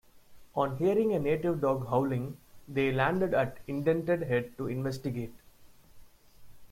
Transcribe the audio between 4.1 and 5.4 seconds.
Head to Investigate.